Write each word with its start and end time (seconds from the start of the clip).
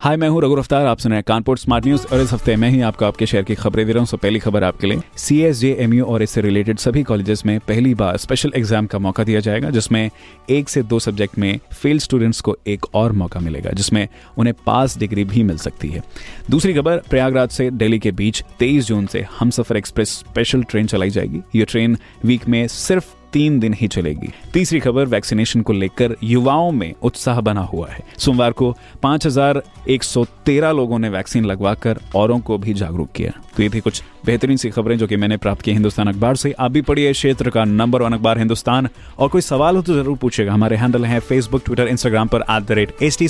हाय 0.00 0.16
मैं 0.16 0.28
हूँ 0.28 0.40
रघु 0.42 0.56
अफ्तार 0.56 0.86
आप 0.86 0.98
सुन 0.98 1.10
रहे 1.10 1.18
हैं 1.18 1.24
कानपुर 1.26 1.58
स्मार्ट 1.58 1.86
न्यूज़ 1.86 2.06
और 2.14 2.20
इस 2.20 2.32
हफ़्ते 2.32 2.54
मैं 2.56 2.68
ही 2.70 2.80
आपको 2.80 3.04
आपके 3.04 3.26
शहर 3.26 3.42
की 3.42 3.54
खबरें 3.54 3.84
दे 3.86 3.92
रहा 3.92 4.00
हूँ। 4.00 4.06
सो 4.06 4.16
पहली 4.16 4.38
खबर 4.38 4.64
आपके 4.64 4.86
लिए 4.86 5.00
C 5.18 5.40
S 5.42 5.56
J 5.56 5.72
M 5.80 5.94
U 5.94 6.04
और 6.04 6.22
इससे 6.22 6.40
रिलेटेड 6.40 6.78
सभी 6.78 7.02
कॉलेजेस 7.02 7.44
में 7.46 7.58
पहली 7.60 7.94
बार 7.94 8.16
स्पेशल 8.16 8.52
एग्ज़ाम 8.56 8.86
का 8.86 8.98
मौका 8.98 9.24
दिया 9.24 9.40
जाएगा, 9.40 9.70
जिसमें 9.70 10.10
एक 10.50 10.68
से 10.68 10.82
दो 10.82 10.98
सब्जेक्ट 10.98 11.38
में 11.38 11.58
फेल 11.72 11.98
स्टूडेंट्स 11.98 12.40
को 12.40 12.56
एक 12.66 12.86
और 12.94 13.12
मौका 13.14 13.40
मिलेगा, 13.40 13.70
जिसमें 13.70 14.06
उन्हें 14.38 14.54
पास 14.66 14.98
डिग्री 14.98 15.24
भी 15.24 15.42
मिल 15.42 15.56
सकती 15.58 15.88
है। 15.88 16.02
दूसरी 16.50 16.74
खबर, 16.74 17.02
प्रयागराज 17.10 17.48
से 17.50 17.70
दिल्ली 17.72 17.98
के 17.98 18.12
बीच 18.12 18.42
तेईस 18.58 18.86
जून 18.86 19.06
से 19.06 19.26
हम 19.38 19.50
सफ़र 19.50 19.76
एक्सप्रेस 19.76 20.18
स्पेशल 20.18 20.62
ट्रेन 20.62 20.86
चलाई 20.86 21.10
जाएगी। 21.10 21.42
ये 21.54 21.64
ट्रेन 21.64 21.98
वीक 22.24 22.48
में 22.48 22.66
सिर्फ़ 22.68 23.14
तीन 23.32 23.58
दिन 23.60 23.74
ही 23.74 23.88
चलेगी। 23.88 24.28
तीसरी 24.52 24.80
खबर 24.80 25.06
वैक्सीनेशन 25.06 25.62
को 25.62 25.72
लेकर 25.72 26.16
युवाओं 26.22 26.70
में 26.70 26.94
उत्साह 27.02 27.40
बना 27.40 27.60
हुआ 27.60 27.88
है। 27.88 28.02
सोमवार 28.18 28.52
को 28.52 28.76
5,113 29.02 30.70
लोगों 30.70 30.98
ने 30.98 31.08
वैक्सीन 31.08 31.44
लगवाकर 31.44 32.00
औरों 32.16 32.38
को 32.40 32.58
भी 32.58 32.74
जागरूक 32.74 33.08
किया। 33.12 33.32
तो 33.56 33.62
ये 33.62 33.68
थी 33.68 33.80
कुछ 33.80 34.02
बेहतरीन 34.26 34.56
सी 34.56 34.70
खबरें 34.70 34.98
जो 34.98 35.06
कि 35.06 35.16
मैंने 35.16 35.36
प्राप्त 35.36 35.62
की 35.62 35.72
हिंदुस्तान 35.72 36.08
अखबार 36.08 36.36
से। 36.36 36.52
आप 36.52 36.70
भी 36.70 36.82
पढ़िए 36.82 37.12
क्षेत्र 37.12 37.50
का 37.50 37.64
नंबर 37.64 38.02
वन 38.02 38.12
अखबार 38.12 38.38
हिंदुस्तान। 38.38 38.88
और 39.18 39.28
कोई 39.28 39.40
सवाल 39.40 39.76
हो 39.76 39.82
तो 39.82 39.94
ज़रूर 39.94 40.16
पूछेगा 40.16 40.52
हमारे 40.52 40.76
हैंडल 40.76 41.04
है 41.04 41.20
फेसबुक 41.20 41.62
ट्विटर 41.64 41.88
इंस्टाग्राम 41.88 42.28
पर 42.28 42.44
at 42.50 42.62
the 42.62 42.72
rate 42.72 43.02
H 43.02 43.18
T 43.18 43.28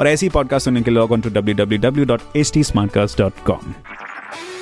और 0.00 0.08
ऐसी 0.08 0.28
पॉडकास्ट 0.28 0.64
सुनने 0.64 0.82
के 0.82 0.90
लिए 0.90 1.00
log 1.00 1.12
on 1.12 1.20
to 1.20 1.30
W 1.30 1.54
W 1.54 1.78
W 1.78 2.04
dot 2.04 2.20
H 2.36 2.52
T 2.54 3.95